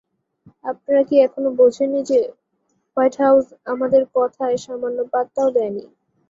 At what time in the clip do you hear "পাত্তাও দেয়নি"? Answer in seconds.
5.13-5.83